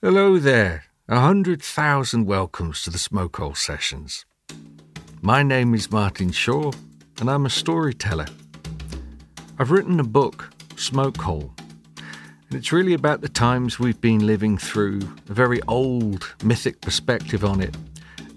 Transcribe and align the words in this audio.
Hello 0.00 0.38
there. 0.38 0.84
A 1.08 1.18
hundred 1.18 1.60
thousand 1.60 2.26
welcomes 2.26 2.84
to 2.84 2.90
the 2.90 2.98
Smoke 2.98 3.36
Hole 3.36 3.56
Sessions. 3.56 4.24
My 5.20 5.42
name 5.42 5.74
is 5.74 5.90
Martin 5.90 6.30
Shaw, 6.30 6.70
and 7.18 7.28
I'm 7.28 7.44
a 7.44 7.50
storyteller. 7.50 8.26
I've 9.58 9.72
written 9.72 9.98
a 9.98 10.04
book, 10.04 10.50
Smoke 10.76 11.20
Hole, 11.20 11.52
and 11.96 12.56
it's 12.56 12.70
really 12.70 12.94
about 12.94 13.22
the 13.22 13.28
times 13.28 13.80
we've 13.80 14.00
been 14.00 14.24
living 14.24 14.56
through, 14.56 15.00
a 15.28 15.34
very 15.34 15.60
old 15.66 16.32
mythic 16.44 16.80
perspective 16.80 17.44
on 17.44 17.60
it, 17.60 17.76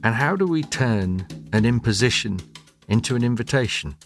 and 0.03 0.15
how 0.15 0.35
do 0.35 0.47
we 0.47 0.63
turn 0.63 1.27
an 1.53 1.65
imposition 1.65 2.39
into 2.87 3.15
an 3.15 3.23
invitation? 3.23 3.97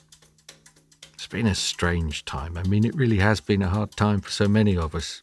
It's 1.14 1.28
been 1.28 1.48
a 1.48 1.56
strange 1.56 2.26
time. 2.26 2.58
I 2.58 2.64
mean, 2.64 2.84
it 2.84 2.96
really 2.96 3.20
has 3.20 3.40
been 3.40 3.62
a 3.62 3.70
hard 3.70 3.92
time 3.92 4.20
for 4.20 4.30
so 4.30 4.50
many 4.50 4.76
of 4.76 4.94
us. 4.94 5.22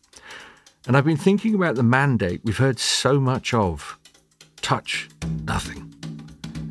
And 0.87 0.97
I've 0.97 1.05
been 1.05 1.17
thinking 1.17 1.55
about 1.55 1.77
the 1.77 1.85
mandate 1.85 2.41
we've 2.43 2.59
heard 2.59 2.79
so 2.79 3.21
much 3.21 3.55
of 3.55 3.99
touch 4.63 5.09
nothing. 5.45 5.95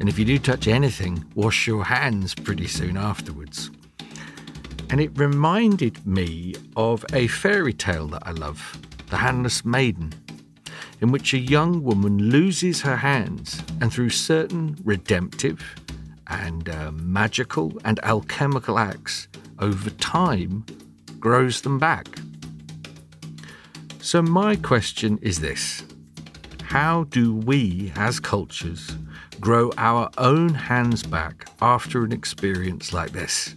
And 0.02 0.10
if 0.10 0.20
you 0.20 0.26
do 0.26 0.38
touch 0.38 0.68
anything, 0.68 1.24
wash 1.34 1.66
your 1.66 1.86
hands 1.86 2.36
pretty 2.36 2.68
soon 2.68 2.98
afterwards. 2.98 3.72
And 4.90 5.00
it 5.00 5.18
reminded 5.18 6.06
me 6.06 6.56
of 6.76 7.06
a 7.14 7.28
fairy 7.28 7.72
tale 7.72 8.08
that 8.08 8.24
I 8.26 8.32
love, 8.32 8.82
The 9.10 9.18
Handless 9.18 9.64
Maiden, 9.64 10.12
in 11.00 11.12
which 11.12 11.34
a 11.34 11.40
young 11.40 11.82
woman 11.82 12.18
loses 12.18 12.82
her 12.82 12.98
hands 12.98 13.64
and 13.80 13.94
through 13.94 14.10
certain 14.10 14.78
redemptive 14.84 15.64
and 16.28 16.68
uh, 16.68 16.92
magical 16.92 17.80
and 17.86 17.98
alchemical 18.04 18.78
acts 18.78 19.30
over 19.60 19.90
time 19.92 20.66
grows 21.20 21.62
them 21.62 21.80
back. 21.80 22.08
So, 24.04 24.24
my 24.24 24.56
question 24.56 25.20
is 25.22 25.42
this 25.42 25.84
How 26.64 27.04
do 27.06 27.36
we, 27.36 27.94
as 27.96 28.20
cultures, 28.20 28.98
grow 29.40 29.72
our 29.78 30.10
own 30.18 30.56
hands 30.56 31.04
back 31.04 31.48
after 31.62 32.04
an 32.04 32.12
experience 32.12 32.94
like 32.94 33.12
this? 33.12 33.56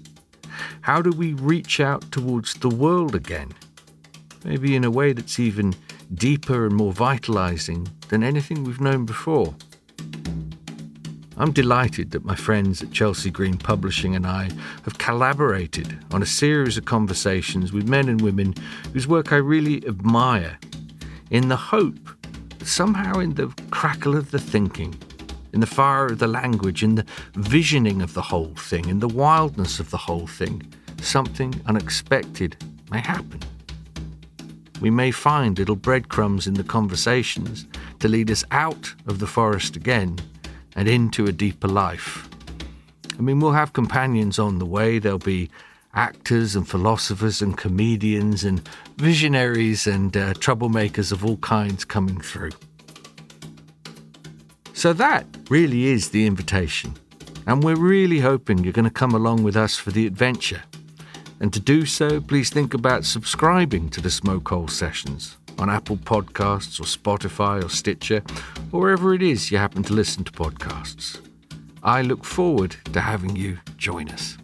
How 0.82 1.00
do 1.00 1.10
we 1.12 1.32
reach 1.32 1.80
out 1.80 2.12
towards 2.12 2.52
the 2.54 2.68
world 2.68 3.14
again? 3.14 3.52
Maybe 4.44 4.76
in 4.76 4.84
a 4.84 4.90
way 4.90 5.14
that's 5.14 5.40
even 5.40 5.74
deeper 6.12 6.66
and 6.66 6.76
more 6.76 6.92
vitalizing 6.92 7.88
than 8.10 8.22
anything 8.22 8.64
we've 8.64 8.82
known 8.82 9.06
before. 9.06 9.54
I'm 11.36 11.50
delighted 11.50 12.12
that 12.12 12.24
my 12.24 12.36
friends 12.36 12.80
at 12.80 12.92
Chelsea 12.92 13.28
Green 13.28 13.58
Publishing 13.58 14.14
and 14.14 14.24
I 14.24 14.50
have 14.84 14.98
collaborated 14.98 15.98
on 16.12 16.22
a 16.22 16.26
series 16.26 16.78
of 16.78 16.84
conversations 16.84 17.72
with 17.72 17.88
men 17.88 18.08
and 18.08 18.20
women 18.20 18.54
whose 18.92 19.08
work 19.08 19.32
I 19.32 19.36
really 19.36 19.84
admire, 19.84 20.60
in 21.30 21.48
the 21.48 21.56
hope 21.56 22.08
somehow 22.62 23.18
in 23.18 23.34
the 23.34 23.52
crackle 23.72 24.16
of 24.16 24.30
the 24.30 24.38
thinking, 24.38 24.94
in 25.52 25.58
the 25.58 25.66
fire 25.66 26.06
of 26.06 26.20
the 26.20 26.28
language, 26.28 26.84
in 26.84 26.94
the 26.94 27.06
visioning 27.34 28.00
of 28.00 28.14
the 28.14 28.22
whole 28.22 28.54
thing, 28.54 28.88
in 28.88 29.00
the 29.00 29.08
wildness 29.08 29.80
of 29.80 29.90
the 29.90 29.96
whole 29.96 30.28
thing, 30.28 30.62
something 31.00 31.52
unexpected 31.66 32.56
may 32.92 33.00
happen. 33.00 33.40
We 34.80 34.90
may 34.90 35.10
find 35.10 35.58
little 35.58 35.76
breadcrumbs 35.76 36.46
in 36.46 36.54
the 36.54 36.64
conversations 36.64 37.66
to 37.98 38.08
lead 38.08 38.30
us 38.30 38.44
out 38.52 38.94
of 39.08 39.18
the 39.18 39.26
forest 39.26 39.74
again 39.74 40.18
and 40.74 40.88
into 40.88 41.26
a 41.26 41.32
deeper 41.32 41.68
life. 41.68 42.28
I 43.18 43.22
mean, 43.22 43.40
we'll 43.40 43.52
have 43.52 43.72
companions 43.72 44.38
on 44.38 44.58
the 44.58 44.66
way. 44.66 44.98
There'll 44.98 45.18
be 45.18 45.50
actors 45.94 46.56
and 46.56 46.68
philosophers 46.68 47.40
and 47.40 47.56
comedians 47.56 48.44
and 48.44 48.68
visionaries 48.96 49.86
and 49.86 50.16
uh, 50.16 50.34
troublemakers 50.34 51.12
of 51.12 51.24
all 51.24 51.36
kinds 51.38 51.84
coming 51.84 52.20
through. 52.20 52.50
So 54.72 54.92
that 54.94 55.26
really 55.48 55.86
is 55.86 56.10
the 56.10 56.26
invitation. 56.26 56.94
And 57.46 57.62
we're 57.62 57.76
really 57.76 58.20
hoping 58.20 58.64
you're 58.64 58.72
going 58.72 58.84
to 58.84 58.90
come 58.90 59.12
along 59.12 59.44
with 59.44 59.56
us 59.56 59.76
for 59.76 59.90
the 59.92 60.06
adventure. 60.06 60.62
And 61.40 61.52
to 61.52 61.60
do 61.60 61.84
so, 61.86 62.20
please 62.20 62.50
think 62.50 62.74
about 62.74 63.04
subscribing 63.04 63.90
to 63.90 64.00
the 64.00 64.10
Smoke 64.10 64.48
Hole 64.48 64.68
Sessions 64.68 65.36
on 65.58 65.70
Apple 65.70 65.96
Podcasts 65.96 66.80
or 66.80 66.84
Spotify 66.84 67.64
or 67.64 67.68
Stitcher 67.68 68.22
or 68.72 68.80
wherever 68.80 69.14
it 69.14 69.22
is 69.22 69.50
you 69.50 69.58
happen 69.58 69.82
to 69.84 69.92
listen 69.92 70.24
to 70.24 70.32
podcasts. 70.32 71.20
I 71.82 72.02
look 72.02 72.24
forward 72.24 72.76
to 72.92 73.00
having 73.00 73.36
you 73.36 73.58
join 73.76 74.08
us. 74.08 74.38